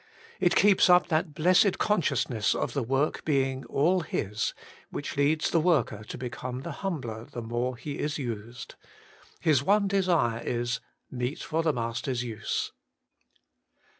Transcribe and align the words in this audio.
It 0.39 0.55
keeps 0.55 0.89
up 0.89 1.09
that 1.09 1.35
blessed 1.35 1.77
con 1.77 2.01
sciousness 2.01 2.55
of 2.55 2.73
the 2.73 2.81
work 2.81 3.23
being 3.23 3.65
all 3.65 3.99
His, 3.99 4.55
which 4.89 5.15
leads 5.15 5.51
the 5.51 5.59
worker 5.59 6.03
to 6.03 6.17
become 6.17 6.61
the 6.61 6.71
humbler 6.81 7.25
the 7.25 7.39
Working 7.41 7.47
for 7.49 7.49
God 7.49 7.51
103 7.51 7.59
more 7.59 7.77
he 7.77 7.99
is 8.03 8.17
used. 8.17 8.75
His 9.41 9.61
one 9.61 9.87
desire 9.87 10.41
is— 10.43 10.79
meet 11.11 11.43
for 11.43 11.61
the 11.61 11.71
Master's 11.71 12.23
use. 12.23 12.71